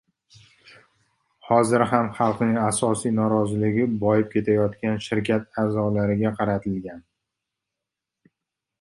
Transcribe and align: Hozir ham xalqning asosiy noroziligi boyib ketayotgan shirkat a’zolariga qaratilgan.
Hozir 1.49 1.83
ham 1.91 2.09
xalqning 2.21 2.57
asosiy 2.69 3.15
noroziligi 3.19 3.87
boyib 4.07 4.33
ketayotgan 4.35 4.99
shirkat 5.11 5.63
a’zolariga 5.67 6.37
qaratilgan. 6.43 7.09